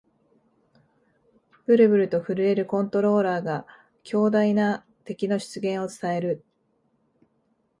[1.67, 3.67] ブルブルと震えるコントローラーが、
[4.01, 6.43] 強大な敵の出現を伝える